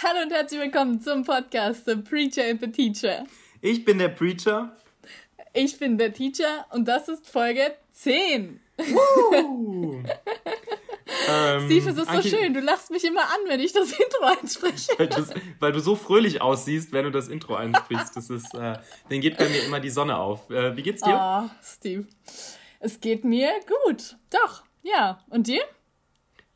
[0.00, 3.24] Hallo und herzlich willkommen zum Podcast The Preacher and the Teacher.
[3.60, 4.76] Ich bin der Preacher.
[5.52, 8.60] Ich bin der Teacher und das ist Folge 10.
[8.76, 9.94] Woo!
[11.28, 12.54] ähm, Steve, es ist so schön.
[12.54, 14.92] Du lachst mich immer an, wenn ich das Intro einspreche.
[14.98, 15.08] Weil,
[15.58, 18.16] weil du so fröhlich aussiehst, wenn du das Intro einsprichst.
[18.16, 18.78] Das ist, äh,
[19.08, 20.48] dann geht bei mir immer die Sonne auf.
[20.48, 21.18] Äh, wie geht's dir?
[21.44, 22.06] Oh, Steve.
[22.78, 23.50] Es geht mir
[23.84, 24.16] gut.
[24.30, 25.24] Doch, ja.
[25.28, 25.62] Und dir?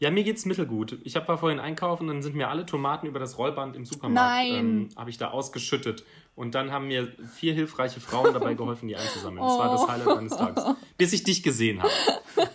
[0.03, 0.99] Ja, mir geht's mittelgut.
[1.05, 4.49] Ich war vorhin einkaufen und dann sind mir alle Tomaten über das Rollband im Supermarkt
[4.49, 6.05] ähm, habe ich da ausgeschüttet.
[6.35, 9.47] Und dann haben mir vier hilfreiche Frauen dabei geholfen, die einzusammeln.
[9.47, 9.59] Das oh.
[9.61, 10.65] war das Highlight meines Tages.
[10.99, 11.93] Bis ich dich gesehen habe.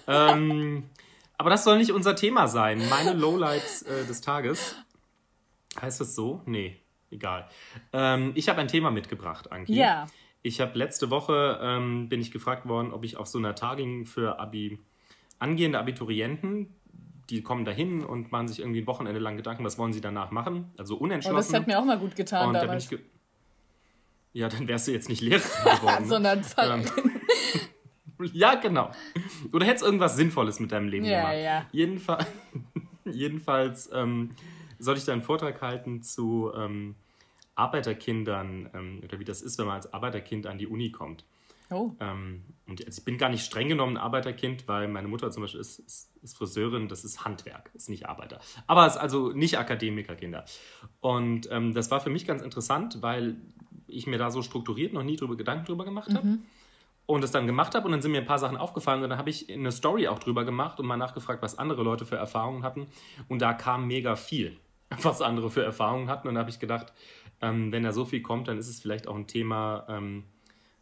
[0.08, 0.90] ähm,
[1.38, 2.82] aber das soll nicht unser Thema sein.
[2.90, 4.76] Meine Lowlights äh, des Tages.
[5.82, 6.42] Heißt das so?
[6.46, 6.76] Nee,
[7.12, 7.48] egal.
[7.94, 9.74] Ähm, ich habe ein Thema mitgebracht, Anki.
[9.74, 10.08] Ja.
[10.42, 14.06] Ich habe letzte Woche ähm, bin ich gefragt worden, ob ich auf so einer Tagung
[14.06, 14.80] für Abi
[15.40, 16.76] angehende Abiturienten,
[17.30, 20.32] die kommen dahin und machen sich irgendwie ein Wochenende lang Gedanken, was wollen sie danach
[20.32, 20.72] machen?
[20.78, 21.36] Also unentschlossen.
[21.36, 22.90] Oh, das hat mir auch mal gut getan und damals.
[22.90, 23.06] Da ge
[24.34, 26.04] ja, dann wärst du jetzt nicht Lehrer geworden.
[26.04, 26.08] Ne?
[26.08, 26.86] Sondern ähm,
[28.34, 28.92] Ja, genau.
[29.52, 31.44] Oder hättest irgendwas Sinnvolles mit deinem Leben ja, gemacht.
[31.44, 31.66] Ja.
[31.72, 32.26] Jedenfall,
[33.06, 34.32] jedenfalls ähm,
[34.80, 36.96] soll ich da einen Vortrag halten zu ähm,
[37.56, 41.24] Arbeiterkindern ähm, oder wie das ist, wenn man als Arbeiterkind an die Uni kommt.
[41.70, 41.92] Oh.
[42.00, 45.62] Ähm, und also ich bin gar nicht streng genommen Arbeiterkind, weil meine Mutter zum Beispiel
[45.62, 48.40] ist, ist, ist Friseurin, das ist Handwerk, ist nicht Arbeiter.
[48.68, 50.46] Aber es ist also nicht Akademikerkinder.
[51.00, 53.38] Und ähm, das war für mich ganz interessant, weil
[53.88, 56.28] ich mir da so strukturiert noch nie drüber Gedanken drüber gemacht habe.
[56.28, 56.44] Mhm.
[57.06, 59.18] Und es dann gemacht habe und dann sind mir ein paar Sachen aufgefallen und dann
[59.18, 62.64] habe ich eine Story auch drüber gemacht und mal nachgefragt, was andere Leute für Erfahrungen
[62.64, 62.88] hatten.
[63.30, 64.60] Und da kam mega viel,
[65.02, 66.28] was andere für Erfahrungen hatten.
[66.28, 66.92] Und da habe ich gedacht,
[67.42, 70.26] ähm, wenn da so viel kommt, dann ist es vielleicht auch ein Thema, ähm,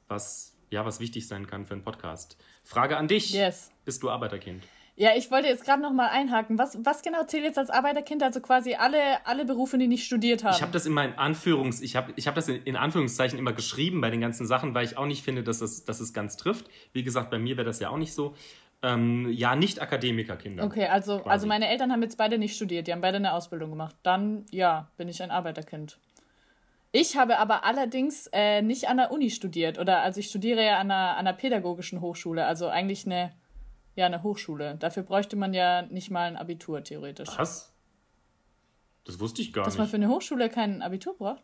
[0.07, 2.37] was, ja, was wichtig sein kann für einen Podcast.
[2.63, 3.33] Frage an dich.
[3.33, 3.71] Yes.
[3.85, 4.63] Bist du Arbeiterkind?
[4.97, 6.57] Ja, ich wollte jetzt gerade noch mal einhaken.
[6.57, 8.23] Was, was genau zählt jetzt als Arbeiterkind?
[8.23, 10.55] Also quasi alle, alle Berufe, die nicht studiert haben.
[10.55, 13.99] Ich habe das immer in Anführungs, ich habe ich hab das in, Anführungszeichen immer geschrieben
[13.99, 16.69] bei den ganzen Sachen, weil ich auch nicht finde, dass es, dass es ganz trifft.
[16.93, 18.35] Wie gesagt, bei mir wäre das ja auch nicht so.
[18.81, 20.63] Ähm, ja, nicht Akademikerkinder.
[20.63, 23.71] Okay, also, also meine Eltern haben jetzt beide nicht studiert, die haben beide eine Ausbildung
[23.71, 23.95] gemacht.
[24.03, 25.99] Dann, ja, bin ich ein Arbeiterkind.
[26.95, 29.79] Ich habe aber allerdings äh, nicht an der Uni studiert.
[29.79, 33.33] Oder also ich studiere ja an einer, an einer pädagogischen Hochschule, also eigentlich eine
[33.95, 34.75] ja, eine Hochschule.
[34.75, 37.29] Dafür bräuchte man ja nicht mal ein Abitur, theoretisch.
[37.37, 37.73] Was?
[39.05, 39.79] Das wusste ich gar Dass nicht.
[39.79, 41.43] Dass man für eine Hochschule kein Abitur braucht?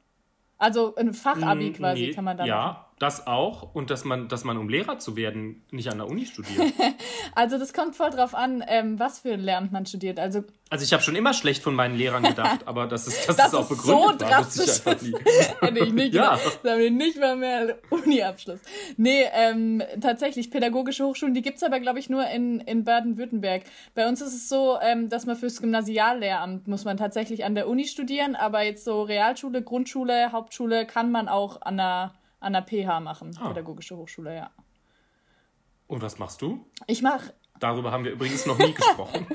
[0.57, 2.47] Also ein Fachabi mm, quasi nee, kann man dann.
[2.47, 2.90] Ja, machen.
[3.01, 3.73] Das auch.
[3.73, 6.73] Und dass man, dass man, um Lehrer zu werden, nicht an der Uni studiert.
[7.35, 10.19] also das kommt voll drauf an, ähm, was für ein Lehramt man studiert.
[10.19, 13.35] Also, also ich habe schon immer schlecht von meinen Lehrern gedacht, aber das ist, das,
[13.35, 15.13] das ist auch begründet so war, wusste ich einfach nie.
[15.61, 16.39] Hätte ich nicht ja.
[16.63, 18.59] Wir nicht mal mehr Uni-Abschluss.
[18.97, 23.63] Nee, ähm, tatsächlich, pädagogische Hochschulen, die gibt es aber, glaube ich, nur in, in Baden-Württemberg.
[23.95, 27.67] Bei uns ist es so, ähm, dass man fürs Gymnasiallehramt muss man tatsächlich an der
[27.67, 32.63] Uni studieren, aber jetzt so Realschule, Grundschule, Hauptschule kann man auch an der, an der
[32.63, 33.47] PH machen, ah.
[33.47, 34.51] pädagogische Hochschule, ja.
[35.87, 36.65] Und was machst du?
[36.87, 39.27] Ich mache Darüber haben wir übrigens noch nie gesprochen.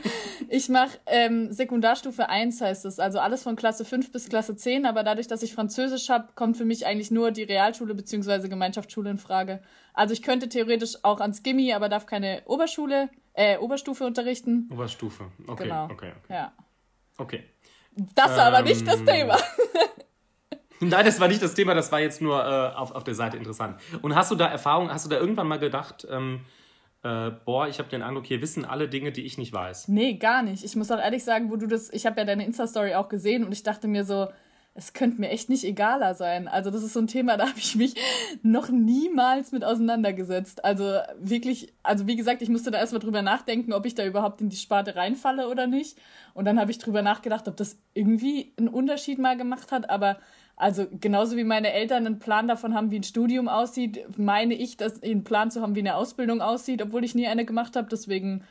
[0.48, 4.84] ich mache ähm, Sekundarstufe 1 heißt es, also alles von Klasse 5 bis Klasse 10,
[4.84, 8.48] aber dadurch, dass ich Französisch habe, kommt für mich eigentlich nur die Realschule bzw.
[8.48, 9.62] Gemeinschaftsschule in Frage.
[9.94, 14.68] Also ich könnte theoretisch auch ans Gimmi, aber darf keine Oberschule, äh, Oberstufe unterrichten.
[14.72, 15.84] Oberstufe, okay, genau.
[15.84, 16.34] okay, okay.
[16.34, 16.52] Ja.
[17.18, 17.44] Okay.
[18.14, 19.38] Das war ähm, aber nicht das ähm, Thema.
[20.80, 23.36] Nein, das war nicht das Thema, das war jetzt nur äh, auf, auf der Seite
[23.36, 23.76] interessant.
[24.02, 26.40] Und hast du da Erfahrung, hast du da irgendwann mal gedacht, ähm,
[27.02, 29.88] äh, boah, ich habe den Eindruck, hier wissen alle Dinge, die ich nicht weiß.
[29.88, 30.64] Nee, gar nicht.
[30.64, 33.44] Ich muss auch ehrlich sagen, wo du das, ich habe ja deine Insta-Story auch gesehen
[33.44, 34.28] und ich dachte mir so,
[34.76, 36.48] es könnte mir echt nicht egaler sein.
[36.48, 37.94] Also das ist so ein Thema, da habe ich mich
[38.42, 40.64] noch niemals mit auseinandergesetzt.
[40.64, 44.40] Also wirklich, also wie gesagt, ich musste da erstmal drüber nachdenken, ob ich da überhaupt
[44.40, 45.96] in die Sparte reinfalle oder nicht.
[46.34, 49.88] Und dann habe ich drüber nachgedacht, ob das irgendwie einen Unterschied mal gemacht hat.
[49.88, 50.18] Aber
[50.56, 54.78] also genauso wie meine Eltern einen Plan davon haben, wie ein Studium aussieht, meine ich,
[54.78, 57.88] dass einen Plan zu haben, wie eine Ausbildung aussieht, obwohl ich nie eine gemacht habe.
[57.90, 58.42] Deswegen,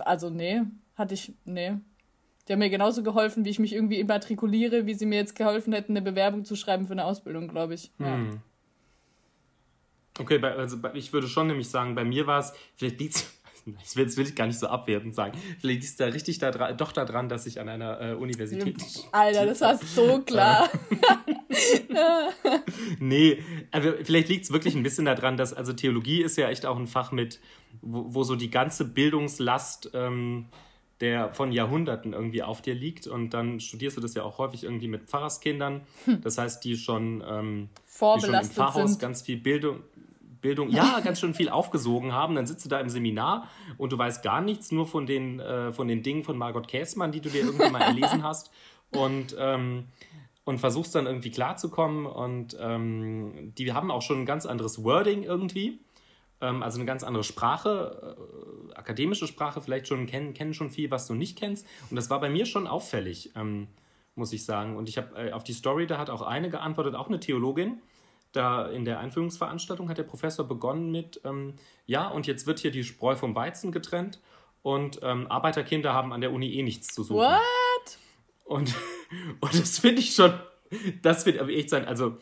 [0.00, 0.62] also nee,
[0.96, 1.74] hatte ich, nee.
[2.46, 5.72] Die haben mir genauso geholfen, wie ich mich irgendwie immatrikuliere, wie sie mir jetzt geholfen
[5.72, 7.92] hätten, eine Bewerbung zu schreiben für eine Ausbildung, glaube ich.
[8.00, 8.16] Ja.
[8.16, 8.40] Hm.
[10.18, 13.26] Okay, also ich würde schon nämlich sagen, bei mir war es, vielleicht liegt
[13.64, 15.38] das will, das will ich gar nicht so abwertend sagen.
[15.60, 18.76] Vielleicht ist da richtig da dran, doch daran, dass ich an einer äh, Universität.
[19.12, 20.68] Alter, das war so klar.
[22.98, 23.38] nee,
[23.70, 26.76] also vielleicht liegt es wirklich ein bisschen daran, dass, also Theologie ist ja echt auch
[26.76, 27.40] ein Fach mit,
[27.80, 30.46] wo, wo so die ganze Bildungslast ähm,
[31.02, 33.08] der von Jahrhunderten irgendwie auf dir liegt.
[33.08, 35.82] Und dann studierst du das ja auch häufig irgendwie mit Pfarrerskindern.
[36.04, 36.20] Hm.
[36.22, 39.00] Das heißt, die schon, ähm, die schon im Pfarrhaus sind.
[39.00, 39.80] ganz viel Bildung,
[40.42, 42.34] Bildung, ja, ganz schön viel aufgesogen haben.
[42.34, 43.48] Dann sitzt du da im Seminar
[43.78, 47.12] und du weißt gar nichts, nur von den, äh, von den Dingen von Margot Käßmann,
[47.12, 48.50] die du dir irgendwann mal erlesen hast.
[48.90, 49.86] und, ähm,
[50.44, 52.04] und versuchst dann irgendwie klarzukommen.
[52.04, 55.80] Und ähm, die haben auch schon ein ganz anderes Wording irgendwie.
[56.40, 58.16] Ähm, also eine ganz andere Sprache,
[58.70, 61.66] äh, akademische Sprache vielleicht schon, kennen, kennen schon viel, was du nicht kennst.
[61.88, 63.68] Und das war bei mir schon auffällig, ähm,
[64.16, 64.76] muss ich sagen.
[64.76, 67.80] Und ich habe äh, auf die Story, da hat auch eine geantwortet, auch eine Theologin.
[68.32, 71.54] Da in der Einführungsveranstaltung hat der Professor begonnen mit, ähm,
[71.86, 74.20] ja, und jetzt wird hier die Spreu vom Weizen getrennt
[74.62, 77.26] und ähm, Arbeiterkinder haben an der Uni eh nichts zu suchen.
[77.26, 77.98] What?
[78.44, 78.74] Und,
[79.40, 80.32] und das finde ich schon,
[81.02, 82.16] das wird aber echt sein, also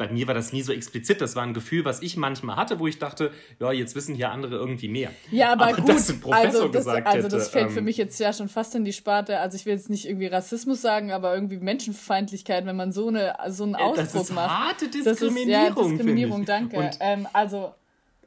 [0.00, 1.20] bei mir war das nie so explizit.
[1.20, 4.30] Das war ein Gefühl, was ich manchmal hatte, wo ich dachte, ja, jetzt wissen hier
[4.30, 5.10] andere irgendwie mehr.
[5.30, 5.90] Ja, aber, aber gut.
[5.90, 8.48] Das ein Professor also das, gesagt also das fällt ähm, für mich jetzt ja schon
[8.48, 9.40] fast in die Sparte.
[9.40, 13.36] Also ich will jetzt nicht irgendwie Rassismus sagen, aber irgendwie Menschenfeindlichkeit, wenn man so eine
[13.48, 14.48] so einen Ausdruck das ist macht.
[14.48, 15.04] Harte Diskriminierung.
[15.04, 16.76] Das ist, ja, Diskriminierung, danke.
[16.78, 17.74] Und, ähm, also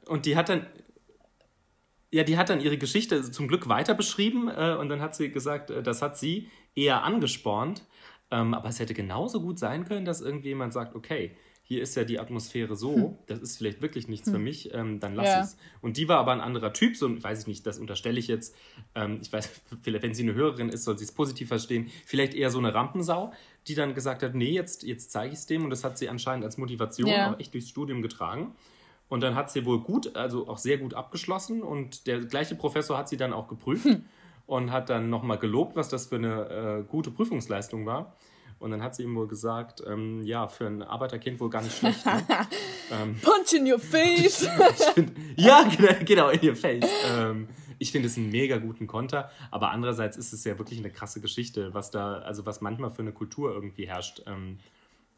[0.06, 0.68] und die hat dann
[2.12, 5.32] ja, die hat dann ihre Geschichte zum Glück weiter beschrieben äh, und dann hat sie
[5.32, 7.82] gesagt, äh, das hat sie eher angespornt.
[8.30, 11.36] Ähm, aber es hätte genauso gut sein können, dass irgendjemand sagt, okay,
[11.74, 13.18] hier ist ja die Atmosphäre so, hm.
[13.26, 14.34] das ist vielleicht wirklich nichts hm.
[14.34, 15.42] für mich, ähm, dann lass ja.
[15.42, 15.58] es.
[15.82, 18.56] Und die war aber ein anderer Typ, so weiß ich nicht, das unterstelle ich jetzt.
[18.94, 19.50] Ähm, ich weiß,
[19.82, 21.90] vielleicht, wenn sie eine Hörerin ist, soll sie es positiv verstehen.
[22.06, 23.34] Vielleicht eher so eine Rampensau,
[23.68, 25.64] die dann gesagt hat, nee, jetzt, jetzt zeige ich es dem.
[25.64, 27.34] Und das hat sie anscheinend als Motivation ja.
[27.34, 28.54] auch echt durchs Studium getragen.
[29.10, 31.64] Und dann hat sie wohl gut, also auch sehr gut abgeschlossen.
[31.64, 34.06] Und der gleiche Professor hat sie dann auch geprüft hm.
[34.46, 38.16] und hat dann nochmal gelobt, was das für eine äh, gute Prüfungsleistung war.
[38.64, 41.78] Und dann hat sie ihm wohl gesagt, ähm, ja, für ein Arbeiterkind wohl gar nicht
[41.78, 42.06] schlecht.
[42.06, 42.14] Ne?
[42.92, 44.48] ähm, Punch in your face!
[44.96, 46.86] find, ja, genau, genau, in your face.
[47.12, 50.90] Ähm, ich finde es einen mega guten Konter, aber andererseits ist es ja wirklich eine
[50.90, 54.60] krasse Geschichte, was da, also was manchmal für eine Kultur irgendwie herrscht ähm,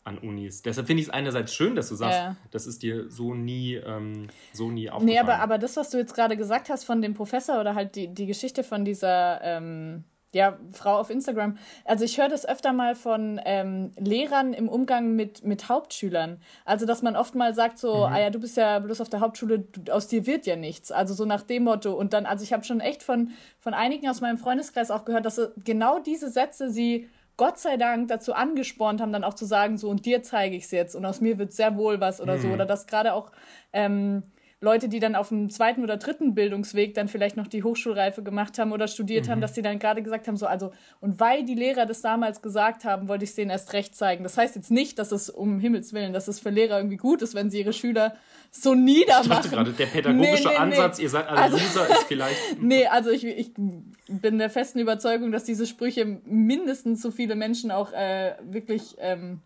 [0.04, 0.64] an Unis.
[0.64, 2.36] Deshalb finde ich es einerseits schön, dass du sagst, ja.
[2.50, 5.06] das ist dir so nie, ähm, so nie aufgefallen.
[5.06, 7.96] Nee, aber, aber das, was du jetzt gerade gesagt hast von dem Professor oder halt
[7.96, 10.04] die, die Geschichte von dieser ähm,
[10.36, 11.58] ja, Frau auf Instagram.
[11.86, 16.42] Also ich höre das öfter mal von ähm, Lehrern im Umgang mit, mit Hauptschülern.
[16.66, 18.14] Also dass man oft mal sagt so, mhm.
[18.14, 20.92] ah ja, du bist ja bloß auf der Hauptschule, du, aus dir wird ja nichts.
[20.92, 21.94] Also so nach dem Motto.
[21.94, 25.26] Und dann, also ich habe schon echt von, von einigen aus meinem Freundeskreis auch gehört,
[25.26, 29.78] dass genau diese Sätze sie Gott sei Dank dazu angespornt haben, dann auch zu sagen,
[29.78, 32.36] so und dir zeige ich es jetzt und aus mir wird sehr wohl was oder
[32.36, 32.42] mhm.
[32.42, 32.48] so.
[32.50, 33.32] Oder dass gerade auch
[33.72, 34.24] ähm,
[34.66, 38.58] Leute, die dann auf dem zweiten oder dritten Bildungsweg dann vielleicht noch die Hochschulreife gemacht
[38.58, 39.32] haben oder studiert mhm.
[39.32, 42.42] haben, dass sie dann gerade gesagt haben, so, also, und weil die Lehrer das damals
[42.42, 44.24] gesagt haben, wollte ich es denen erst recht zeigen.
[44.24, 47.22] Das heißt jetzt nicht, dass es um Himmels Willen, dass es für Lehrer irgendwie gut
[47.22, 48.16] ist, wenn sie ihre Schüler
[48.52, 49.24] so niedermachen.
[49.24, 51.04] Ich dachte gerade, der pädagogische nee, nee, Ansatz, nee.
[51.04, 52.62] ihr seid alle also, Loser, ist vielleicht.
[52.62, 57.70] nee, also ich, ich bin der festen Überzeugung, dass diese Sprüche mindestens so viele Menschen
[57.70, 59.42] auch äh, wirklich ähm,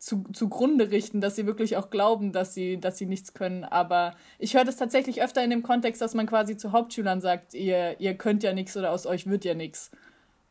[0.00, 3.64] zu, zugrunde richten, dass sie wirklich auch glauben, dass sie, dass sie nichts können.
[3.64, 7.52] Aber ich höre das tatsächlich öfter in dem Kontext, dass man quasi zu Hauptschülern sagt,
[7.52, 9.90] ihr, ihr könnt ja nichts oder aus euch wird ja nichts.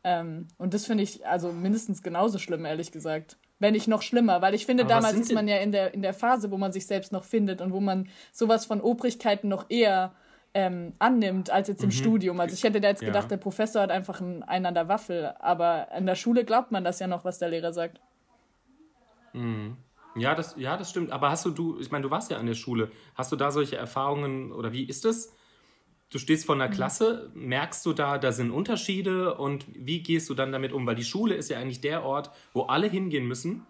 [0.04, 3.36] Ähm, und das finde ich also mindestens genauso schlimm, ehrlich gesagt.
[3.58, 6.00] Wenn nicht noch schlimmer, weil ich finde, Aber damals ist man ja in der, in
[6.00, 9.66] der Phase, wo man sich selbst noch findet und wo man sowas von Obrigkeiten noch
[9.68, 10.12] eher
[10.54, 11.94] ähm, annimmt als jetzt im mhm.
[11.94, 12.40] Studium.
[12.40, 13.28] Also ich hätte da jetzt gedacht, ja.
[13.30, 15.34] der Professor hat einfach einen, einen an der Waffel.
[15.40, 18.00] Aber in der Schule glaubt man das ja noch, was der Lehrer sagt.
[19.32, 19.76] Mhm.
[20.16, 21.12] Ja, das, ja, das stimmt.
[21.12, 22.90] Aber hast du, du, ich meine, du warst ja an der Schule.
[23.14, 25.32] Hast du da solche Erfahrungen oder wie ist das?
[26.10, 26.72] Du stehst vor einer mhm.
[26.72, 30.84] Klasse, merkst du da, da sind Unterschiede und wie gehst du dann damit um?
[30.86, 33.64] Weil die Schule ist ja eigentlich der Ort, wo alle hingehen müssen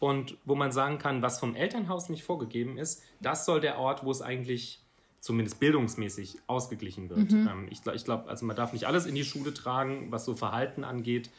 [0.00, 4.02] und wo man sagen kann, was vom Elternhaus nicht vorgegeben ist, das soll der Ort,
[4.04, 4.80] wo es eigentlich
[5.20, 7.30] zumindest bildungsmäßig ausgeglichen wird.
[7.30, 7.48] Mhm.
[7.48, 10.34] Ähm, ich ich glaube, also man darf nicht alles in die Schule tragen, was so
[10.34, 11.30] Verhalten angeht.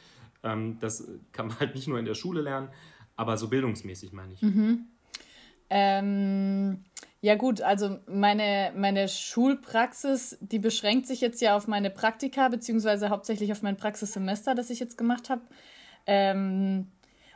[0.43, 2.69] Ähm, das kann man halt nicht nur in der Schule lernen,
[3.15, 4.41] aber so bildungsmäßig meine ich.
[4.41, 4.87] Mhm.
[5.69, 6.83] Ähm,
[7.21, 13.09] ja gut, also meine, meine Schulpraxis, die beschränkt sich jetzt ja auf meine Praktika, beziehungsweise
[13.09, 15.41] hauptsächlich auf mein Praxissemester, das ich jetzt gemacht habe.
[16.05, 16.91] Ähm,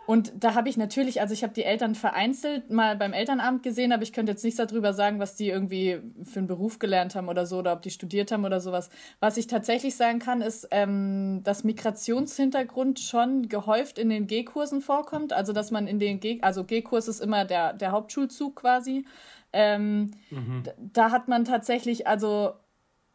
[0.10, 3.92] und da habe ich natürlich, also ich habe die Eltern vereinzelt mal beim Elternabend gesehen,
[3.92, 7.30] aber ich könnte jetzt nichts darüber sagen, was die irgendwie für einen Beruf gelernt haben
[7.30, 8.90] oder so, oder ob die studiert haben oder sowas.
[9.20, 15.32] Was ich tatsächlich sagen kann, ist, ähm, dass Migrationshintergrund schon gehäuft in den G-Kursen vorkommt.
[15.32, 19.06] Also dass man in den G, also G-Kurs ist immer der, der Hauptschulzug quasi.
[19.54, 20.64] Ähm, mhm.
[20.92, 22.54] Da hat man tatsächlich also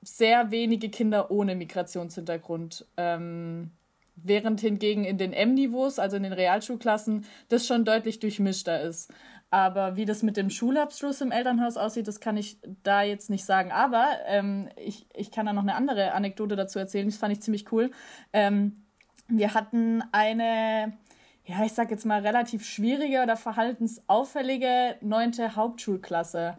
[0.01, 2.87] sehr wenige Kinder ohne Migrationshintergrund.
[2.97, 3.73] Ähm,
[4.16, 9.12] während hingegen in den M-Niveaus, also in den Realschulklassen, das schon deutlich durchmischter ist.
[9.50, 13.44] Aber wie das mit dem Schulabschluss im Elternhaus aussieht, das kann ich da jetzt nicht
[13.44, 13.71] sagen.
[13.71, 17.40] Aber ähm, ich, ich kann da noch eine andere Anekdote dazu erzählen, das fand ich
[17.40, 17.90] ziemlich cool.
[18.33, 18.85] Ähm,
[19.28, 20.99] wir hatten eine,
[21.44, 26.56] ja, ich sag jetzt mal relativ schwierige oder verhaltensauffällige neunte Hauptschulklasse.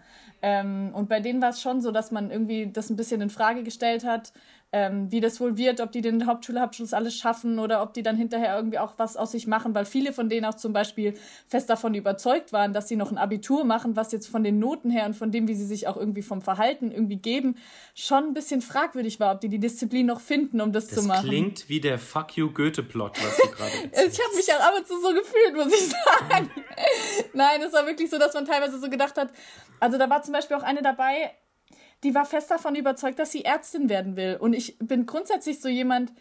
[0.47, 3.31] Ähm, und bei denen war es schon so, dass man irgendwie das ein bisschen in
[3.31, 4.31] Frage gestellt hat,
[4.71, 8.15] ähm, wie das wohl wird, ob die den Hauptschulabschluss alles schaffen oder ob die dann
[8.15, 11.15] hinterher irgendwie auch was aus sich machen, weil viele von denen auch zum Beispiel
[11.47, 14.91] fest davon überzeugt waren, dass sie noch ein Abitur machen, was jetzt von den Noten
[14.91, 17.55] her und von dem, wie sie sich auch irgendwie vom Verhalten irgendwie geben,
[17.95, 21.07] schon ein bisschen fragwürdig war, ob die die Disziplin noch finden, um das, das zu
[21.07, 21.21] machen.
[21.21, 24.73] Das klingt wie der Fuck you Goethe-Plot, was du gerade Ich habe mich auch ab
[24.77, 26.51] und zu so gefühlt, muss ich sagen.
[27.33, 29.29] Nein, es war wirklich so, dass man teilweise so gedacht hat,
[29.79, 31.31] also da war zum Beispiel auch eine dabei,
[32.03, 34.37] die war fest davon überzeugt, dass sie Ärztin werden will.
[34.39, 36.11] Und ich bin grundsätzlich so jemand,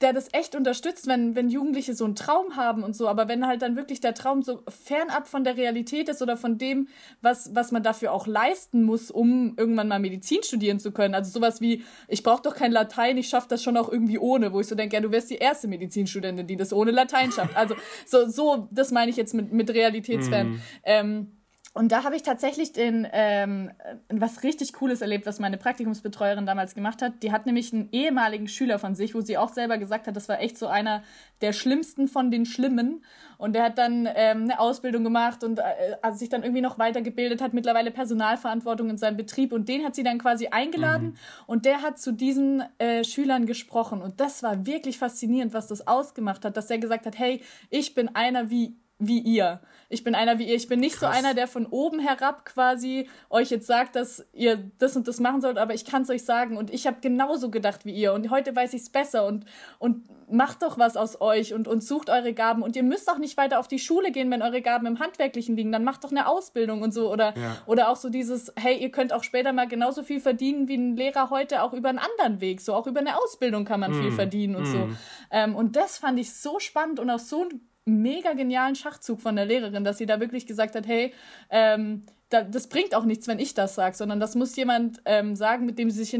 [0.00, 3.08] der das echt unterstützt, wenn, wenn Jugendliche so einen Traum haben und so.
[3.08, 6.56] Aber wenn halt dann wirklich der Traum so fernab von der Realität ist oder von
[6.56, 6.86] dem,
[7.20, 11.14] was, was man dafür auch leisten muss, um irgendwann mal Medizin studieren zu können.
[11.14, 14.52] Also sowas wie, ich brauche doch kein Latein, ich schaffe das schon auch irgendwie ohne,
[14.52, 17.56] wo ich so denke, ja, du wirst die erste Medizinstudentin, die das ohne Latein schafft.
[17.56, 17.74] Also
[18.06, 20.50] so, so das meine ich jetzt mit, mit Realitätsfern.
[20.50, 20.60] Mm.
[20.84, 21.37] Ähm,
[21.78, 23.70] und da habe ich tatsächlich den, ähm,
[24.08, 27.22] was richtig Cooles erlebt, was meine Praktikumsbetreuerin damals gemacht hat.
[27.22, 30.28] Die hat nämlich einen ehemaligen Schüler von sich, wo sie auch selber gesagt hat, das
[30.28, 31.04] war echt so einer
[31.40, 33.04] der schlimmsten von den Schlimmen.
[33.36, 35.62] Und der hat dann ähm, eine Ausbildung gemacht und äh,
[36.02, 39.52] also sich dann irgendwie noch weitergebildet, hat mittlerweile Personalverantwortung in seinem Betrieb.
[39.52, 41.16] Und den hat sie dann quasi eingeladen mhm.
[41.46, 44.02] und der hat zu diesen äh, Schülern gesprochen.
[44.02, 47.94] Und das war wirklich faszinierend, was das ausgemacht hat, dass er gesagt hat, hey, ich
[47.94, 49.60] bin einer wie wie ihr.
[49.90, 50.54] Ich bin einer wie ihr.
[50.54, 51.12] Ich bin nicht Krass.
[51.12, 55.18] so einer, der von oben herab quasi euch jetzt sagt, dass ihr das und das
[55.18, 56.58] machen sollt, aber ich kann es euch sagen.
[56.58, 58.12] Und ich habe genauso gedacht wie ihr.
[58.12, 59.26] Und heute weiß ich es besser.
[59.26, 59.46] Und,
[59.78, 62.62] und macht doch was aus euch und, und sucht eure Gaben.
[62.62, 65.56] Und ihr müsst auch nicht weiter auf die Schule gehen, wenn eure Gaben im Handwerklichen
[65.56, 65.72] liegen.
[65.72, 67.10] Dann macht doch eine Ausbildung und so.
[67.10, 67.56] Oder, ja.
[67.64, 70.96] oder auch so dieses, hey, ihr könnt auch später mal genauso viel verdienen wie ein
[70.96, 72.60] Lehrer heute, auch über einen anderen Weg.
[72.60, 74.02] So auch über eine Ausbildung kann man mm.
[74.02, 74.72] viel verdienen und mm.
[74.72, 74.88] so.
[75.30, 79.36] Ähm, und das fand ich so spannend und auch so ein mega genialen Schachzug von
[79.36, 81.12] der Lehrerin, dass sie da wirklich gesagt hat, hey,
[81.50, 85.34] ähm, da, das bringt auch nichts, wenn ich das sage, sondern das muss jemand ähm,
[85.34, 86.14] sagen, mit dem sie sich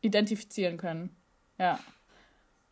[0.00, 1.10] identifizieren können.
[1.58, 1.78] Ja.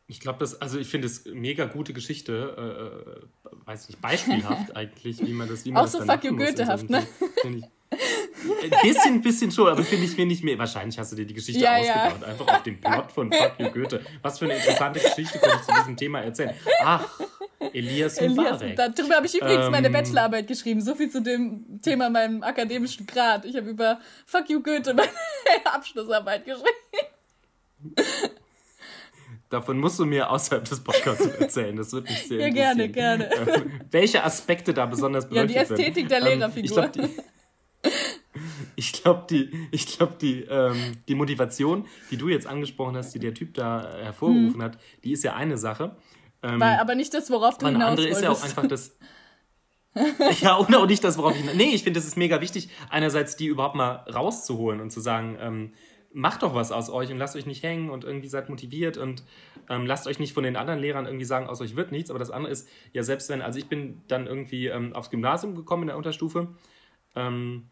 [0.06, 4.74] Ich glaube, das, also ich finde es mega gute Geschichte, äh, äh weiß nicht, beispielhaft
[4.76, 7.06] eigentlich, wie man das, wie man Auch das so fuck you Goethehaft, ne?
[7.44, 11.26] Ich, ein bisschen, bisschen schon, aber finde ich, finde ich mir, wahrscheinlich hast du dir
[11.26, 12.26] die Geschichte ja, ausgedacht, ja.
[12.28, 14.04] einfach auf dem Plot von Fuck You Goethe.
[14.22, 16.54] Was für eine interessante Geschichte könnte ich zu diesem Thema erzählen?
[16.82, 17.20] Ach,
[17.72, 18.18] Elias.
[18.18, 20.80] Elias, darüber habe ich übrigens ähm, meine Bachelorarbeit geschrieben.
[20.80, 23.44] So viel zu dem Thema meinem akademischen Grad.
[23.44, 25.10] Ich habe über Fuck You Goethe meine
[25.64, 26.68] Abschlussarbeit geschrieben.
[29.50, 31.74] Davon musst du mir außerhalb des Podcasts erzählen.
[31.74, 33.30] Das wird mich sehr Ja, gerne, gerne.
[33.34, 35.68] Ähm, welche Aspekte da besonders beleuchtet werden.
[35.70, 36.24] Ja, die Ästhetik werden.
[36.24, 36.90] der ähm, Lehrerfigur.
[36.92, 38.40] ich glaube, die,
[38.76, 43.18] ich glaub, die, ich glaub, die, ähm, die Motivation, die du jetzt angesprochen hast, die
[43.18, 44.62] der Typ da hervorgerufen hm.
[44.62, 45.96] hat, die ist ja eine Sache.
[46.42, 48.18] Ähm, War aber nicht das, worauf du hinaus andere wolltest.
[48.18, 48.96] ist ja auch einfach das.
[50.40, 51.54] ja, und auch nicht das, worauf ich.
[51.54, 55.36] Nee, ich finde, es ist mega wichtig, einerseits die überhaupt mal rauszuholen und zu sagen,
[55.40, 55.72] ähm,
[56.12, 59.22] macht doch was aus euch und lasst euch nicht hängen und irgendwie seid motiviert und
[59.68, 62.10] ähm, lasst euch nicht von den anderen Lehrern irgendwie sagen, aus euch wird nichts.
[62.10, 65.54] Aber das andere ist, ja, selbst wenn, also ich bin dann irgendwie ähm, aufs Gymnasium
[65.54, 66.48] gekommen in der Unterstufe,
[67.14, 67.68] ähm,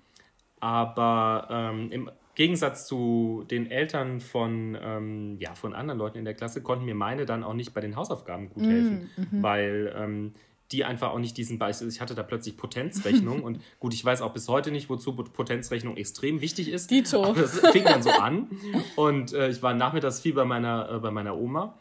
[0.60, 6.34] aber ähm, im Gegensatz zu den Eltern von, ähm, ja, von anderen Leuten in der
[6.34, 9.94] Klasse konnten mir meine dann auch nicht bei den Hausaufgaben gut mm, helfen, mm, weil
[9.96, 10.34] ähm,
[10.70, 11.88] die einfach auch nicht diesen Beispiel.
[11.88, 15.96] Ich hatte da plötzlich Potenzrechnung und gut, ich weiß auch bis heute nicht, wozu Potenzrechnung
[15.96, 16.90] extrem wichtig ist.
[16.90, 17.24] Dito.
[17.24, 18.50] Aber das fing dann so an
[18.96, 21.74] und äh, ich war nachmittags viel bei meiner, äh, bei meiner Oma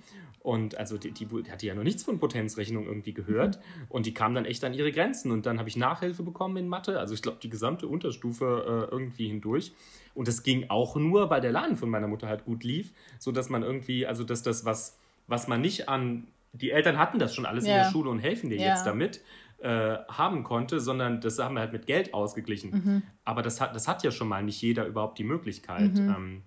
[0.46, 3.58] und also die, die, hatte ja noch nichts von Potenzrechnung irgendwie gehört.
[3.58, 3.86] Mhm.
[3.90, 5.32] Und die kam dann echt an ihre Grenzen.
[5.32, 7.00] Und dann habe ich Nachhilfe bekommen in Mathe.
[7.00, 9.74] Also ich glaube, die gesamte Unterstufe äh, irgendwie hindurch.
[10.14, 12.94] Und das ging auch nur, weil der Laden von meiner Mutter halt gut lief.
[13.18, 16.28] So dass man irgendwie, also dass das, was, was man nicht an.
[16.54, 17.72] Die Eltern hatten das schon alles ja.
[17.72, 18.68] in der Schule und helfen dir ja.
[18.68, 19.22] jetzt damit.
[19.58, 22.70] Äh, haben konnte, sondern das haben wir halt mit Geld ausgeglichen.
[22.70, 23.04] Mhm.
[23.24, 26.10] Aber das hat, das hat ja schon mal nicht jeder überhaupt die Möglichkeit, mhm.
[26.16, 26.42] ähm,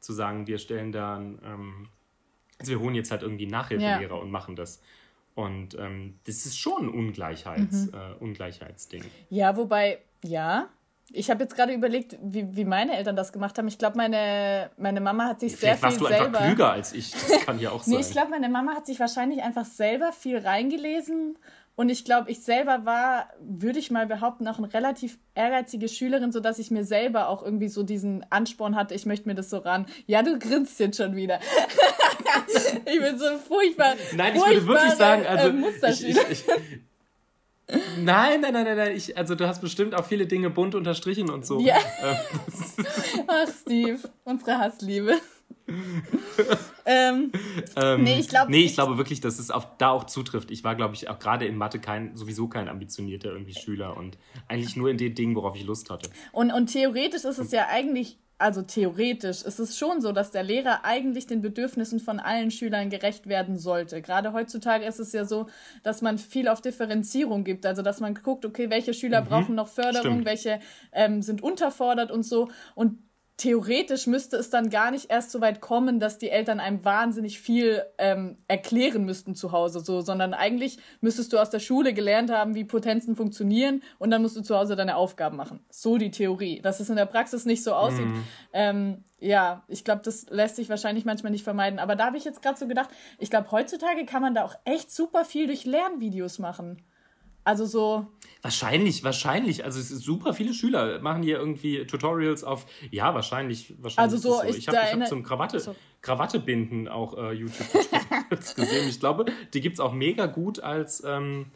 [0.00, 1.88] zu sagen, wir stellen dann ähm,
[2.58, 4.22] also wir holen jetzt halt irgendwie Nachhilfelehrer ja.
[4.22, 4.80] und machen das.
[5.34, 7.92] Und ähm, das ist schon ein Ungleichheits, mhm.
[7.94, 9.04] äh, Ungleichheitsding.
[9.30, 10.68] Ja, wobei, ja.
[11.10, 13.68] Ich habe jetzt gerade überlegt, wie, wie meine Eltern das gemacht haben.
[13.68, 16.10] Ich glaube, meine, meine Mama hat sich Vielleicht sehr viel selber...
[16.10, 17.12] warst du einfach klüger als ich.
[17.12, 17.94] Das kann ja auch sein.
[17.94, 21.38] nee, ich glaube, meine Mama hat sich wahrscheinlich einfach selber viel reingelesen
[21.78, 26.32] und ich glaube, ich selber war, würde ich mal behaupten, auch eine relativ ehrgeizige Schülerin,
[26.32, 29.58] sodass ich mir selber auch irgendwie so diesen Ansporn hatte, ich möchte mir das so
[29.58, 29.86] ran.
[30.06, 31.38] Ja, du grinst jetzt schon wieder.
[32.84, 33.94] ich bin so furchtbar.
[34.14, 35.48] Nein, ich würde wirklich sagen, also.
[35.48, 36.44] Äh, ich, ich, ich,
[37.98, 38.96] Nein, nein, nein, nein, nein.
[38.96, 41.60] Ich, also du hast bestimmt auch viele Dinge bunt unterstrichen und so.
[41.60, 41.76] Ja.
[42.02, 42.86] Ähm,
[43.26, 45.18] Ach, Steve, unsere Hassliebe.
[46.86, 47.30] ähm,
[47.76, 50.50] ähm, nee, ich, glaub, nee, ich, ich glaube wirklich, dass es auf, da auch zutrifft.
[50.50, 54.16] Ich war, glaube ich, auch gerade in Mathe kein, sowieso kein ambitionierter irgendwie Schüler und
[54.46, 56.08] eigentlich nur in den Dingen, worauf ich Lust hatte.
[56.32, 60.44] Und, und theoretisch ist es ja eigentlich, also theoretisch ist es schon so, dass der
[60.44, 64.00] Lehrer eigentlich den Bedürfnissen von allen Schülern gerecht werden sollte.
[64.00, 65.46] Gerade heutzutage ist es ja so,
[65.82, 67.66] dass man viel auf Differenzierung gibt.
[67.66, 70.24] Also, dass man guckt, okay, welche Schüler mhm, brauchen noch Förderung, stimmt.
[70.24, 70.60] welche
[70.92, 72.48] ähm, sind unterfordert und so.
[72.76, 72.98] Und
[73.38, 77.40] theoretisch müsste es dann gar nicht erst so weit kommen, dass die Eltern einem wahnsinnig
[77.40, 82.30] viel ähm, erklären müssten zu Hause, so, sondern eigentlich müsstest du aus der Schule gelernt
[82.30, 85.60] haben, wie Potenzen funktionieren und dann musst du zu Hause deine Aufgaben machen.
[85.70, 86.60] So die Theorie.
[86.60, 88.06] Dass es in der Praxis nicht so aussieht.
[88.06, 88.24] Mhm.
[88.52, 91.78] Ähm, ja, ich glaube, das lässt sich wahrscheinlich manchmal nicht vermeiden.
[91.78, 94.56] Aber da habe ich jetzt gerade so gedacht, ich glaube, heutzutage kann man da auch
[94.64, 96.82] echt super viel durch Lernvideos machen.
[97.44, 98.08] Also so.
[98.42, 99.64] Wahrscheinlich, wahrscheinlich.
[99.64, 102.66] Also es ist super viele Schüler machen hier irgendwie Tutorials auf.
[102.90, 103.74] Ja, wahrscheinlich.
[103.82, 104.44] wahrscheinlich also so, so.
[104.44, 105.74] ich, ich habe hab zum Krawatte, so.
[106.02, 107.66] Krawatte binden auch äh, YouTube
[108.30, 108.88] gesehen.
[108.88, 111.02] Ich glaube, die gibt es auch mega gut als.
[111.04, 111.46] Ähm,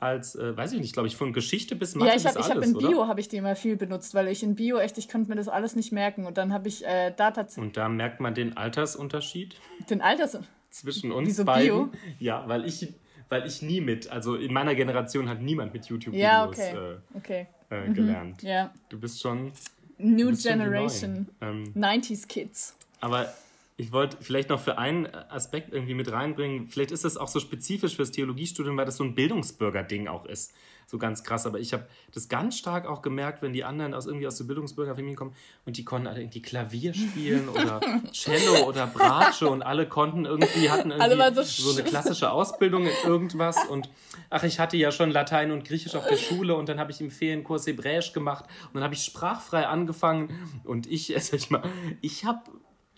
[0.00, 2.64] als, äh, weiß ich nicht, glaube ich, von Geschichte bis Mathe ja, ich hab, habe
[2.64, 5.28] in Bio habe ich die mal viel benutzt, weil ich in Bio echt, ich konnte
[5.28, 7.44] mir das alles nicht merken und dann habe ich äh, Data...
[7.56, 9.56] Und da merkt man den Altersunterschied?
[9.90, 10.54] Den Altersunterschied?
[10.70, 11.90] Zwischen uns Wieso beiden?
[11.90, 11.98] Bio?
[12.20, 12.94] Ja, weil ich
[13.28, 16.74] weil ich nie mit, also in meiner Generation hat niemand mit YouTube-Videos ja, okay.
[16.74, 17.46] äh, okay.
[17.70, 17.94] äh, mhm.
[17.94, 18.42] gelernt.
[18.42, 18.72] Ja.
[18.88, 19.52] Du bist schon.
[19.98, 21.28] New bist Generation.
[21.40, 22.76] Ähm, 90s Kids.
[23.00, 23.32] Aber
[23.76, 26.68] ich wollte vielleicht noch für einen Aspekt irgendwie mit reinbringen.
[26.68, 30.52] Vielleicht ist das auch so spezifisch fürs Theologiestudium, weil das so ein Bildungsbürger-Ding auch ist
[30.88, 31.44] so ganz krass.
[31.46, 34.44] Aber ich habe das ganz stark auch gemerkt, wenn die anderen aus irgendwie aus der
[34.44, 35.34] Bildungsbürgerfamilie kommen
[35.66, 37.80] und die konnten alle irgendwie Klavier spielen oder
[38.12, 42.92] Cello oder Bratsche und alle konnten irgendwie, hatten irgendwie so, so, eine klassische Ausbildung in
[43.04, 43.66] irgendwas.
[43.66, 43.90] Und
[44.30, 47.02] ach, ich hatte ja schon Latein und Griechisch auf der Schule und dann habe ich
[47.02, 51.62] im Ferienkurs Hebräisch gemacht und dann habe ich sprachfrei angefangen und ich, sag ich mal,
[52.00, 52.40] ich habe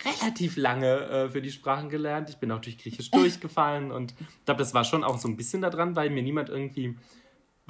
[0.04, 2.30] relativ lange äh, für die Sprachen gelernt.
[2.30, 5.36] Ich bin auch durch Griechisch durchgefallen und ich glaube, das war schon auch so ein
[5.36, 6.96] bisschen daran, weil mir niemand irgendwie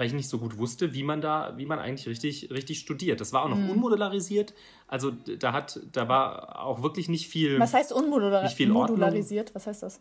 [0.00, 3.20] weil ich nicht so gut wusste, wie man da, wie man eigentlich richtig, richtig studiert.
[3.20, 3.68] Das war auch noch mhm.
[3.68, 4.54] unmodularisiert.
[4.88, 7.60] Also da hat, da war auch wirklich nicht viel.
[7.60, 9.54] Was heißt unmodularisiert?
[9.54, 10.00] Was heißt das?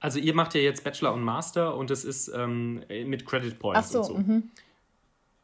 [0.00, 3.90] Also ihr macht ja jetzt Bachelor und Master und das ist ähm, mit Credit Points
[3.90, 4.14] so, und so.
[4.14, 4.50] Mhm.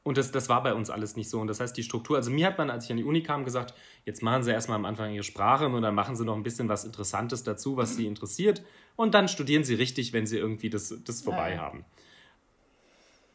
[0.02, 1.38] Und das, das war bei uns alles nicht so.
[1.38, 3.44] Und das heißt, die Struktur, also mir hat man, als ich an die Uni kam,
[3.44, 3.74] gesagt,
[4.06, 6.70] jetzt machen Sie erstmal am Anfang Ihre Sprachen und dann machen Sie noch ein bisschen
[6.70, 8.62] was Interessantes dazu, was Sie interessiert.
[8.96, 11.58] Und dann studieren Sie richtig, wenn Sie irgendwie das, das vorbei ja.
[11.58, 11.84] haben.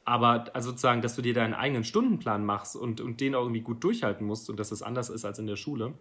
[0.06, 3.62] Aber also sozusagen, dass du dir deinen eigenen Stundenplan machst und, und den auch irgendwie
[3.62, 5.96] gut durchhalten musst und dass es anders ist als in der Schule,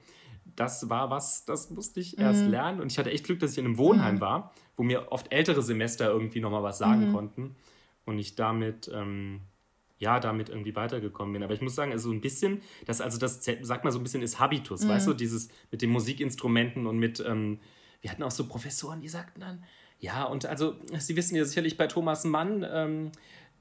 [0.56, 2.50] das war was, das musste ich erst mhm.
[2.50, 2.80] lernen.
[2.82, 4.20] Und ich hatte echt Glück, dass ich in einem Wohnheim mhm.
[4.20, 7.12] war, wo mir oft ältere Semester irgendwie nochmal was sagen mhm.
[7.14, 7.56] konnten
[8.04, 9.40] und ich damit, ähm,
[9.98, 11.42] ja, damit irgendwie weitergekommen bin.
[11.42, 14.02] Aber ich muss sagen, also so ein bisschen, das, also das, sag mal so ein
[14.02, 15.16] bisschen ist Habitus, weißt du, mhm.
[15.16, 17.58] dieses mit den Musikinstrumenten und mit, ähm,
[18.02, 19.64] wir hatten auch so Professoren, die sagten dann,
[19.98, 23.12] ja, und also, Sie wissen ja sicherlich bei Thomas Mann, ähm,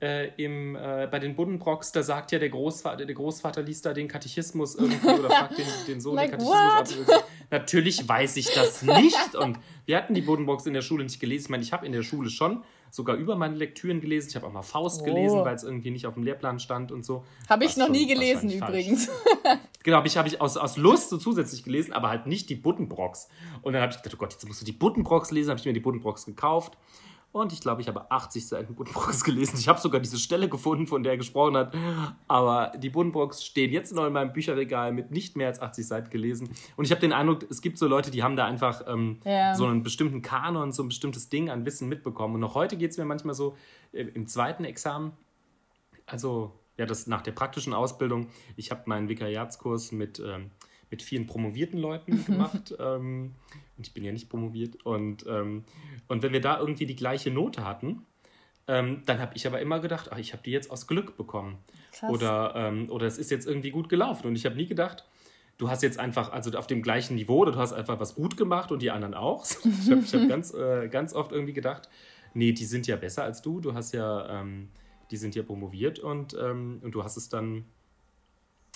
[0.04, 3.94] äh, im, äh, bei den Buddenbrocks, da sagt ja der Großvater, der Großvater liest da
[3.94, 7.24] den Katechismus irgendwie oder fragt den, den Sohn like den Katechismus ab.
[7.52, 9.36] Natürlich weiß ich das nicht.
[9.36, 11.46] Und wir hatten die Buddenbrocks in der Schule nicht gelesen.
[11.46, 14.28] Ich meine, ich habe in der Schule schon sogar über meine Lektüren gelesen.
[14.30, 15.06] Ich habe auch mal Faust oh.
[15.06, 17.24] gelesen, weil es irgendwie nicht auf dem Lehrplan stand und so.
[17.50, 19.10] Habe ich noch nie gelesen übrigens.
[19.84, 22.56] genau, habe ich, hab ich aus, aus Lust so zusätzlich gelesen, aber halt nicht die
[22.56, 23.30] Buddenbrocks.
[23.62, 25.52] Und dann habe ich gedacht, oh Gott, jetzt musst du die Buddenbrocks lesen.
[25.52, 26.78] habe ich mir die Buddenbrocks gekauft
[27.34, 29.58] und ich glaube, ich habe 80 Seiten Buddenbrooks gelesen.
[29.58, 31.76] Ich habe sogar diese Stelle gefunden, von der er gesprochen hat.
[32.28, 36.10] Aber die Buddenbrooks stehen jetzt noch in meinem Bücherregal mit nicht mehr als 80 Seiten
[36.12, 36.52] gelesen.
[36.78, 39.56] Und ich habe den Eindruck, es gibt so Leute, die haben da einfach ähm, ja.
[39.56, 42.36] so einen bestimmten Kanon, so ein bestimmtes Ding an Wissen mitbekommen.
[42.36, 43.58] Und noch heute geht es mir manchmal so
[43.94, 45.14] äh, im zweiten Examen.
[46.06, 48.28] Also, ja, das nach der praktischen Ausbildung.
[48.58, 50.20] Ich habe meinen Vikariatskurs mit.
[50.20, 50.52] Ähm,
[50.94, 52.76] mit vielen promovierten Leuten gemacht.
[52.80, 53.34] ähm,
[53.78, 54.86] und ich bin ja nicht promoviert.
[54.86, 55.64] Und, ähm,
[56.08, 58.06] und wenn wir da irgendwie die gleiche Note hatten,
[58.68, 61.58] ähm, dann habe ich aber immer gedacht, ach, ich habe die jetzt aus Glück bekommen.
[61.94, 62.12] Krass.
[62.12, 64.28] Oder, ähm, oder es ist jetzt irgendwie gut gelaufen.
[64.28, 65.04] Und ich habe nie gedacht,
[65.58, 68.38] du hast jetzt einfach, also auf dem gleichen Niveau, oder du hast einfach was gut
[68.38, 69.48] gemacht und die anderen auch.
[69.66, 71.90] Ich habe hab ganz, äh, ganz oft irgendwie gedacht,
[72.36, 73.60] nee, die sind ja besser als du.
[73.60, 74.70] Du hast ja, ähm,
[75.10, 77.66] die sind ja promoviert und, ähm, und du hast es dann,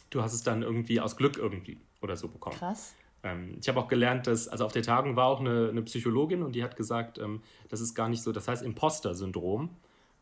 [0.10, 2.58] du hast es dann irgendwie aus Glück irgendwie oder so bekommen.
[2.58, 2.96] Krass.
[3.24, 6.44] Ähm, ich habe auch gelernt, dass, also auf der Tagung war auch eine, eine Psychologin
[6.44, 9.70] und die hat gesagt, ähm, das ist gar nicht so, das heißt Imposter-Syndrom.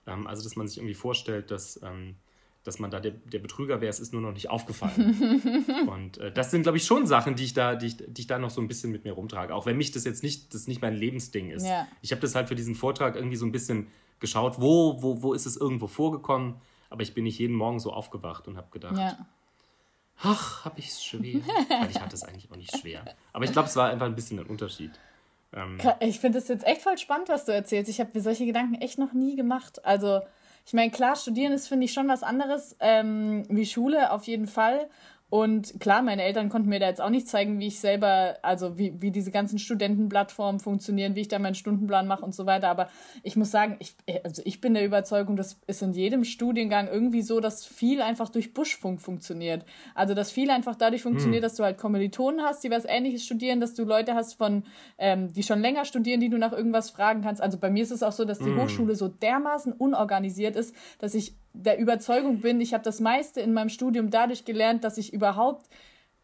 [0.08, 2.16] Ähm, also, dass man sich irgendwie vorstellt, dass, ähm,
[2.64, 5.62] dass man da der, der Betrüger wäre, es ist nur noch nicht aufgefallen.
[5.88, 8.28] und äh, das sind, glaube ich, schon Sachen, die ich, da, die, ich, die ich
[8.28, 9.54] da noch so ein bisschen mit mir rumtrage.
[9.54, 11.66] Auch wenn mich das jetzt nicht, das nicht mein Lebensding ist.
[11.66, 11.88] Ja.
[12.02, 13.88] Ich habe das halt für diesen Vortrag irgendwie so ein bisschen
[14.20, 16.56] geschaut, wo, wo, wo ist es irgendwo vorgekommen,
[16.90, 19.18] aber ich bin nicht jeden Morgen so aufgewacht und habe gedacht, ja
[20.22, 21.42] ach, habe ich es schwer.
[21.70, 23.04] Weil ich hatte es eigentlich auch nicht schwer.
[23.34, 24.92] Aber ich glaube, es war einfach ein bisschen ein Unterschied.
[25.54, 27.90] Ähm, ich finde es jetzt echt voll spannend, was du erzählst.
[27.90, 29.84] Ich habe mir solche Gedanken echt noch nie gemacht.
[29.86, 30.22] Also,
[30.66, 34.48] ich meine, klar, studieren ist, finde ich, schon was anderes ähm, wie Schule, auf jeden
[34.48, 34.90] Fall.
[35.36, 38.78] Und klar, meine Eltern konnten mir da jetzt auch nicht zeigen, wie ich selber, also
[38.78, 42.70] wie, wie diese ganzen Studentenplattformen funktionieren, wie ich da meinen Stundenplan mache und so weiter.
[42.70, 42.88] Aber
[43.22, 47.22] ich muss sagen, ich, also ich bin der Überzeugung, das ist in jedem Studiengang irgendwie
[47.22, 49.66] so, dass viel einfach durch Buschfunk funktioniert.
[49.94, 51.48] Also dass viel einfach dadurch funktioniert, mhm.
[51.48, 54.64] dass du halt Kommilitonen hast, die was ähnliches studieren, dass du Leute hast von,
[54.98, 57.42] ähm, die schon länger studieren, die du nach irgendwas fragen kannst.
[57.42, 58.62] Also bei mir ist es auch so, dass die mhm.
[58.62, 63.54] Hochschule so dermaßen unorganisiert ist, dass ich der Überzeugung bin, ich habe das meiste in
[63.54, 65.68] meinem Studium dadurch gelernt, dass ich überhaupt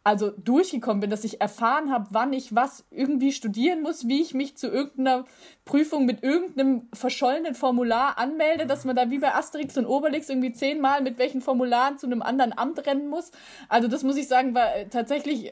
[0.04, 4.34] also durchgekommen bin, dass ich erfahren habe, wann ich was irgendwie studieren muss, wie ich
[4.34, 5.26] mich zu irgendeiner
[5.63, 10.54] Prüfung mit irgendeinem verschollenen Formular anmelde, dass man da wie bei Asterix und Obelix irgendwie
[10.54, 13.32] zehnmal mit welchen Formularen zu einem anderen Amt rennen muss.
[13.70, 15.52] Also das muss ich sagen, war tatsächlich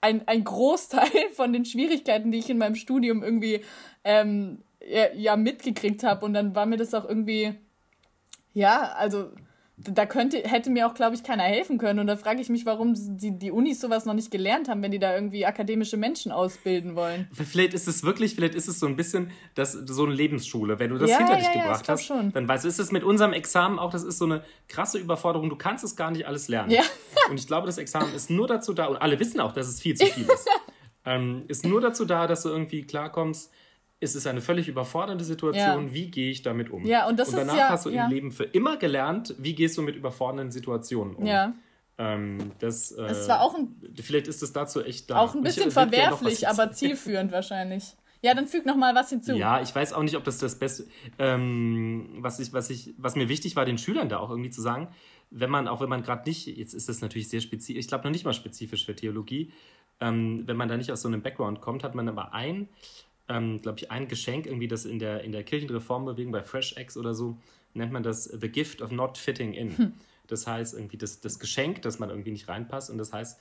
[0.00, 3.64] ein, ein Großteil von den Schwierigkeiten, die ich in meinem Studium irgendwie
[4.04, 6.24] ähm, ja, ja mitgekriegt habe.
[6.24, 7.54] Und dann war mir das auch irgendwie
[8.52, 9.30] ja, also
[9.80, 12.00] da könnte, hätte mir auch, glaube ich, keiner helfen können.
[12.00, 14.90] Und da frage ich mich, warum die, die Unis sowas noch nicht gelernt haben, wenn
[14.90, 17.28] die da irgendwie akademische Menschen ausbilden wollen.
[17.32, 20.78] Vielleicht ist es wirklich, vielleicht ist es so ein bisschen das, so eine Lebensschule.
[20.78, 22.32] Wenn du das ja, hinter ja, dich ja, gebracht hast, schon.
[22.32, 25.48] dann weißt du, ist es mit unserem Examen auch, das ist so eine krasse Überforderung.
[25.48, 26.70] Du kannst es gar nicht alles lernen.
[26.70, 26.82] Ja.
[27.30, 29.80] und ich glaube, das Examen ist nur dazu da, und alle wissen auch, dass es
[29.80, 30.48] viel zu viel ist,
[31.04, 33.52] ähm, ist nur dazu da, dass du irgendwie klarkommst,
[34.00, 35.94] es ist eine völlig überfordernde Situation, ja.
[35.94, 36.84] wie gehe ich damit um?
[36.86, 38.04] Ja, und, das und danach ist ja, hast du ja.
[38.04, 41.26] im Leben für immer gelernt, wie gehst du mit überfordernden Situationen um.
[41.26, 41.54] Ja.
[41.98, 45.18] Ähm, das, äh, es war auch ein, vielleicht ist es dazu echt da.
[45.18, 47.96] Auch ein bisschen verwerflich, aber zielführend wahrscheinlich.
[48.22, 49.36] Ja, dann füg noch mal was hinzu.
[49.36, 50.86] Ja, ich weiß auch nicht, ob das das Beste,
[51.18, 54.60] ähm, was ich, was ich, was mir wichtig war, den Schülern da auch irgendwie zu
[54.60, 54.88] sagen,
[55.30, 58.04] wenn man, auch wenn man gerade nicht, jetzt ist das natürlich sehr spezifisch, ich glaube
[58.04, 59.52] noch nicht mal spezifisch für Theologie,
[60.00, 62.68] ähm, wenn man da nicht aus so einem Background kommt, hat man aber ein,
[63.28, 66.96] ähm, glaube ich, ein Geschenk, irgendwie das in der, in der Kirchenreformbewegung bei Fresh X
[66.96, 67.38] oder so,
[67.74, 69.76] nennt man das The Gift of Not Fitting In.
[69.76, 69.92] Hm.
[70.26, 72.90] Das heißt, irgendwie das, das Geschenk, dass man irgendwie nicht reinpasst.
[72.90, 73.40] Und das heißt,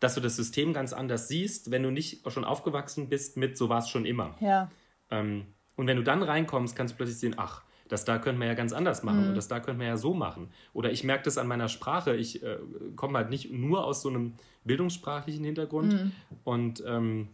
[0.00, 3.68] dass du das System ganz anders siehst, wenn du nicht schon aufgewachsen bist mit so
[3.68, 4.34] war es schon immer.
[4.40, 4.70] Ja.
[5.10, 8.48] Ähm, und wenn du dann reinkommst, kannst du plötzlich sehen, ach, das da könnte man
[8.48, 9.28] ja ganz anders machen mhm.
[9.30, 10.50] und das da könnte man ja so machen.
[10.72, 12.16] Oder ich merke das an meiner Sprache.
[12.16, 12.58] Ich äh,
[12.96, 16.12] komme halt nicht nur aus so einem bildungssprachlichen Hintergrund mhm.
[16.44, 17.28] und ähm,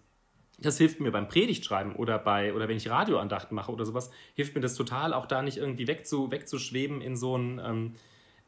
[0.59, 4.55] das hilft mir beim Predigtschreiben oder bei oder wenn ich Radioandachten mache oder sowas, hilft
[4.55, 7.95] mir das total, auch da nicht irgendwie wegzu, wegzuschweben in so einen, ähm,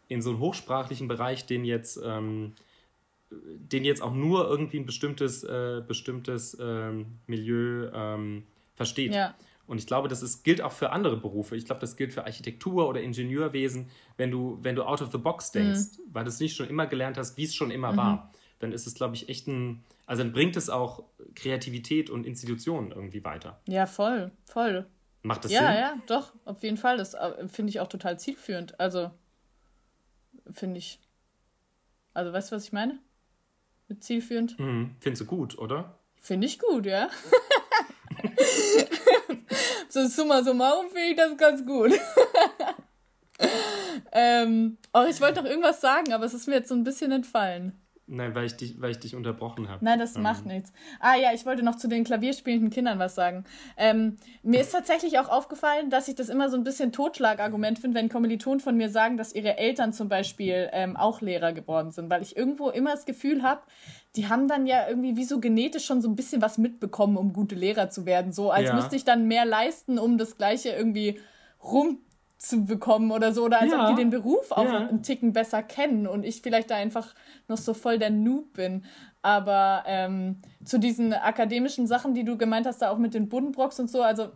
[0.08, 2.54] in so einen hochsprachlichen Bereich, den jetzt, ähm,
[3.30, 8.44] den jetzt auch nur irgendwie ein bestimmtes, äh, bestimmtes ähm, Milieu ähm,
[8.74, 9.14] versteht.
[9.14, 9.34] Ja.
[9.66, 11.54] Und ich glaube, das ist, gilt auch für andere Berufe.
[11.56, 15.18] Ich glaube, das gilt für Architektur oder Ingenieurwesen, wenn du, wenn du out of the
[15.18, 16.14] box denkst, mhm.
[16.14, 17.96] weil du es nicht schon immer gelernt hast, wie es schon immer mhm.
[17.98, 22.26] war dann ist es, glaube ich, echt ein, also dann bringt es auch Kreativität und
[22.26, 23.60] Institutionen irgendwie weiter.
[23.68, 24.86] Ja, voll, voll.
[25.22, 25.68] Macht das ja, Sinn?
[25.68, 26.96] Ja, ja, doch, auf jeden Fall.
[26.96, 28.78] Das äh, finde ich auch total zielführend.
[28.80, 29.10] Also,
[30.50, 31.00] finde ich.
[32.14, 32.98] Also, weißt du, was ich meine?
[33.88, 34.58] Mit zielführend?
[34.58, 34.96] Mhm.
[35.00, 35.98] Findest du gut, oder?
[36.20, 37.08] Finde ich gut, ja.
[39.88, 41.92] so summa summarum finde ich das ganz gut.
[44.12, 47.12] ähm, oh, ich wollte noch irgendwas sagen, aber es ist mir jetzt so ein bisschen
[47.12, 47.80] entfallen.
[48.10, 49.84] Nein, weil ich dich, weil ich dich unterbrochen habe.
[49.84, 50.22] Nein, das ähm.
[50.22, 50.72] macht nichts.
[50.98, 53.44] Ah ja, ich wollte noch zu den klavierspielenden Kindern was sagen.
[53.76, 57.98] Ähm, mir ist tatsächlich auch aufgefallen, dass ich das immer so ein bisschen Totschlagargument finde,
[57.98, 62.08] wenn Kommilitonen von mir sagen, dass ihre Eltern zum Beispiel ähm, auch Lehrer geworden sind,
[62.08, 63.60] weil ich irgendwo immer das Gefühl habe,
[64.16, 67.34] die haben dann ja irgendwie wie so genetisch schon so ein bisschen was mitbekommen, um
[67.34, 68.32] gute Lehrer zu werden.
[68.32, 68.74] So als ja.
[68.74, 71.20] müsste ich dann mehr leisten, um das Gleiche irgendwie
[71.62, 71.98] rum
[72.38, 73.82] zu bekommen oder so, oder als ja.
[73.82, 74.88] ob die den Beruf auch ja.
[74.88, 77.14] einen Ticken besser kennen und ich vielleicht da einfach
[77.48, 78.84] noch so voll der Noob bin.
[79.22, 83.80] Aber ähm, zu diesen akademischen Sachen, die du gemeint hast, da auch mit den Buddenbrocks
[83.80, 84.28] und so, also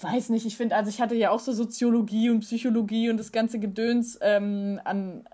[0.00, 3.32] weiß nicht, ich finde, also ich hatte ja auch so Soziologie und Psychologie und das
[3.32, 5.24] ganze Gedöns ähm, an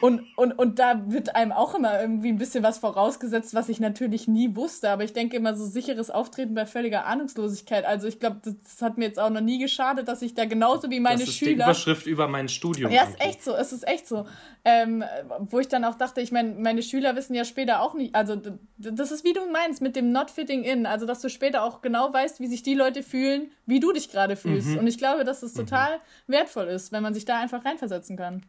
[0.00, 3.80] und, und, und da wird einem auch immer irgendwie ein bisschen was vorausgesetzt, was ich
[3.80, 4.90] natürlich nie wusste.
[4.90, 7.84] Aber ich denke immer so sicheres Auftreten bei völliger Ahnungslosigkeit.
[7.84, 10.90] Also ich glaube, das hat mir jetzt auch noch nie geschadet, dass ich da genauso
[10.90, 11.50] wie meine das ist Schüler.
[11.50, 12.90] Die Überschrift über mein Studium.
[12.90, 13.54] Ja, ist echt so.
[13.54, 14.26] Es ist echt so.
[14.64, 15.04] Ähm,
[15.40, 18.14] wo ich dann auch dachte, ich meine, meine Schüler wissen ja später auch nicht.
[18.14, 18.40] Also
[18.76, 20.86] das ist wie du meinst mit dem Not Fitting In.
[20.86, 24.10] Also dass du später auch genau weißt, wie sich die Leute fühlen, wie du dich
[24.10, 24.68] gerade fühlst.
[24.68, 24.78] Mhm.
[24.78, 26.32] Und ich glaube, dass es das total mhm.
[26.32, 28.42] wertvoll ist, wenn man sich da einfach reinversetzen kann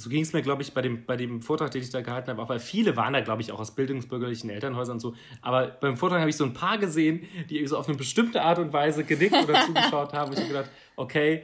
[0.00, 2.30] so ging es mir, glaube ich, bei dem, bei dem Vortrag, den ich da gehalten
[2.30, 5.14] habe, auch weil viele waren da, glaube ich, auch aus bildungsbürgerlichen Elternhäusern und so.
[5.42, 8.58] Aber beim Vortrag habe ich so ein paar gesehen, die so auf eine bestimmte Art
[8.58, 10.30] und Weise genickt oder zugeschaut haben.
[10.30, 11.42] Und ich habe gedacht, okay,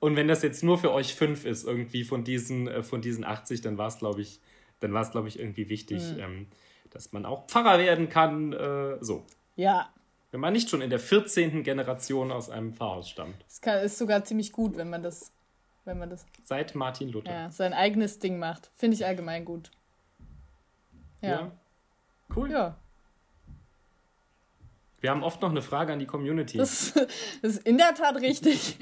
[0.00, 3.24] Und wenn das jetzt nur für euch fünf ist, irgendwie von diesen, äh, von diesen
[3.24, 4.40] 80, dann war es, glaube ich,
[4.80, 6.20] dann war es, glaube ich, irgendwie wichtig, mhm.
[6.20, 6.46] ähm,
[6.90, 8.52] dass man auch Pfarrer werden kann.
[8.52, 9.26] Äh, so.
[9.56, 9.92] Ja.
[10.30, 11.64] Wenn man nicht schon in der 14.
[11.64, 13.44] Generation aus einem Pfarrhaus stammt.
[13.62, 15.32] Das ist sogar ziemlich gut, wenn man das,
[15.88, 16.24] wenn man das.
[16.44, 17.32] Seit Martin Luther.
[17.32, 18.70] Ja, sein eigenes Ding macht.
[18.76, 19.70] Finde ich allgemein gut.
[21.20, 21.28] Ja.
[21.28, 21.52] ja.
[22.36, 22.50] Cool.
[22.50, 22.76] Ja.
[25.00, 26.58] Wir haben oft noch eine Frage an die Community.
[26.58, 26.92] Das,
[27.42, 28.76] das ist in der Tat richtig.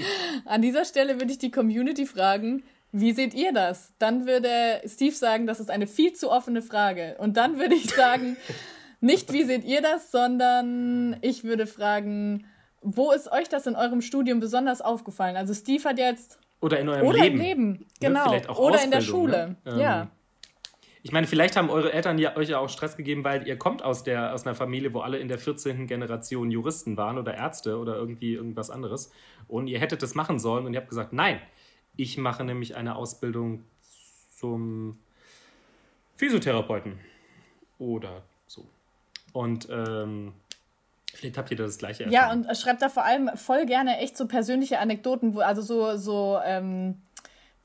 [0.44, 3.92] An dieser Stelle würde ich die Community fragen, wie seht ihr das?
[3.98, 7.16] Dann würde Steve sagen, das ist eine viel zu offene Frage.
[7.18, 8.36] Und dann würde ich sagen,
[9.00, 12.46] nicht wie seht ihr das, sondern ich würde fragen,
[12.80, 15.36] wo ist euch das in eurem Studium besonders aufgefallen?
[15.36, 17.86] Also Steve hat jetzt oder in eurem oder Leben, im Leben.
[18.00, 19.80] genau, ja, oder in der Schule, ne?
[19.80, 20.02] ja.
[20.02, 20.08] Ähm,
[21.06, 23.80] ich meine, vielleicht haben eure Eltern ja, euch ja auch Stress gegeben, weil ihr kommt
[23.80, 25.86] aus, der, aus einer Familie, wo alle in der 14.
[25.86, 29.12] Generation Juristen waren oder Ärzte oder irgendwie irgendwas anderes.
[29.46, 31.40] Und ihr hättet das machen sollen und ihr habt gesagt, nein,
[31.94, 33.62] ich mache nämlich eine Ausbildung
[34.30, 34.98] zum
[36.16, 36.98] Physiotherapeuten
[37.78, 38.66] oder so.
[39.32, 40.32] Und ähm,
[41.16, 42.44] vielleicht habt ihr das gleiche erfahren.
[42.44, 45.96] Ja, und schreibt da vor allem voll gerne echt so persönliche Anekdoten, wo, also so,
[45.96, 47.02] so ähm,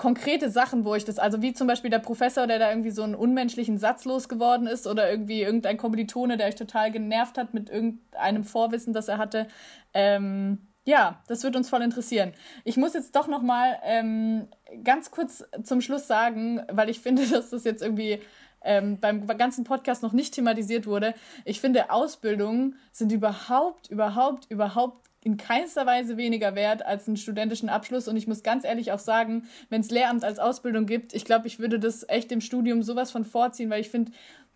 [0.01, 3.03] konkrete Sachen, wo ich das, also wie zum Beispiel der Professor, der da irgendwie so
[3.03, 7.69] einen unmenschlichen Satz losgeworden ist oder irgendwie irgendein Kommilitone, der euch total genervt hat mit
[7.69, 9.47] irgendeinem Vorwissen, das er hatte.
[9.93, 12.33] Ähm, ja, das wird uns voll interessieren.
[12.63, 14.47] Ich muss jetzt doch noch mal ähm,
[14.83, 18.21] ganz kurz zum Schluss sagen, weil ich finde, dass das jetzt irgendwie
[18.63, 21.13] ähm, beim ganzen Podcast noch nicht thematisiert wurde.
[21.45, 27.69] Ich finde, Ausbildungen sind überhaupt, überhaupt, überhaupt in keinster Weise weniger wert als einen studentischen
[27.69, 28.07] Abschluss.
[28.07, 31.47] Und ich muss ganz ehrlich auch sagen, wenn es Lehramt als Ausbildung gibt, ich glaube,
[31.47, 34.11] ich würde das echt im Studium sowas von vorziehen, weil ich finde,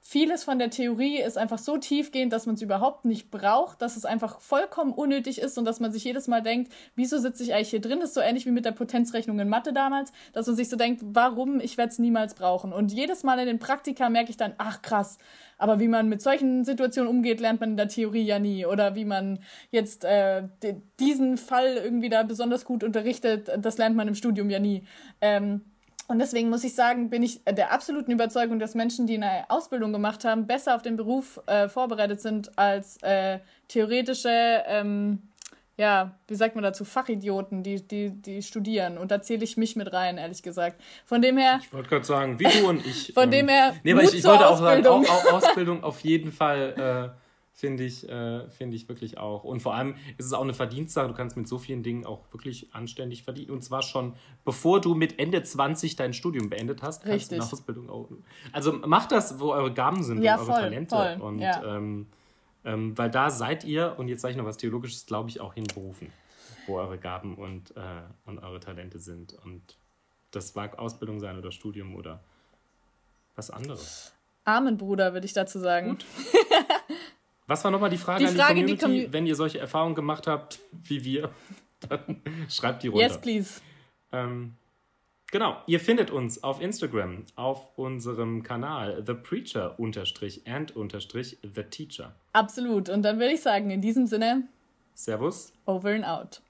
[0.07, 3.97] vieles von der Theorie ist einfach so tiefgehend, dass man es überhaupt nicht braucht, dass
[3.97, 7.55] es einfach vollkommen unnötig ist und dass man sich jedes Mal denkt, wieso sitze ich
[7.55, 7.99] eigentlich hier drin?
[7.99, 10.75] Das ist so ähnlich wie mit der Potenzrechnung in Mathe damals, dass man sich so
[10.75, 11.59] denkt, warum?
[11.59, 12.71] Ich werde es niemals brauchen.
[12.71, 15.17] Und jedes Mal in den Praktika merke ich dann, ach krass,
[15.57, 18.67] aber wie man mit solchen Situationen umgeht, lernt man in der Theorie ja nie.
[18.67, 19.39] Oder wie man
[19.71, 20.43] jetzt äh,
[20.99, 24.85] diesen Fall irgendwie da besonders gut unterrichtet, das lernt man im Studium ja nie.
[25.19, 25.61] Ähm,
[26.07, 29.91] und deswegen muss ich sagen, bin ich der absoluten Überzeugung, dass Menschen, die eine Ausbildung
[29.91, 35.23] gemacht haben, besser auf den Beruf äh, vorbereitet sind als äh, theoretische, ähm,
[35.77, 38.97] ja, wie sagt man dazu, Fachidioten, die, die, die studieren.
[38.97, 40.81] Und da zähle ich mich mit rein, ehrlich gesagt.
[41.05, 41.59] Von dem her.
[41.61, 43.11] Ich wollte gerade sagen, wie du und ich.
[43.13, 43.73] Von ähm, dem her.
[43.83, 47.11] Nee, aber ich, ich wollte auch sagen, auch, auch Ausbildung auf jeden Fall.
[47.13, 47.24] Äh,
[47.57, 49.45] Finde ich, äh, find ich wirklich auch.
[49.45, 51.07] Und vor allem ist es auch eine Verdienstsache.
[51.07, 53.51] Du kannst mit so vielen Dingen auch wirklich anständig verdienen.
[53.51, 54.13] Und zwar schon,
[54.43, 57.37] bevor du mit Ende 20 dein Studium beendet hast, kannst Richtig.
[57.37, 58.09] du eine Ausbildung auch.
[58.51, 60.95] Also macht das, wo eure Gaben sind ja, und eure voll, Talente.
[60.95, 61.77] Voll, und ja.
[61.77, 62.07] ähm,
[62.65, 65.53] ähm, weil da seid ihr, und jetzt sage ich noch was Theologisches, glaube ich, auch
[65.53, 66.11] hinberufen,
[66.67, 69.33] wo eure Gaben und, äh, und eure Talente sind.
[69.45, 69.77] Und
[70.31, 72.21] das mag Ausbildung sein oder Studium oder
[73.35, 74.11] was anderes.
[74.43, 75.91] Amen, Bruder, würde ich dazu sagen.
[75.91, 76.05] Gut.
[77.47, 79.08] Was war nochmal die Frage, die Frage an die Community?
[79.08, 81.29] Die Wenn ihr solche Erfahrungen gemacht habt, wie wir,
[81.89, 83.05] dann schreibt die runter.
[83.05, 83.62] Yes, please.
[84.12, 84.55] Ähm,
[85.31, 91.63] genau, ihr findet uns auf Instagram, auf unserem Kanal The Preacher unterstrich and unterstrich The
[91.63, 92.15] Teacher.
[92.34, 92.89] Absolut.
[92.89, 94.47] Und dann würde ich sagen, in diesem Sinne.
[94.93, 95.53] Servus.
[95.65, 96.41] Over and out.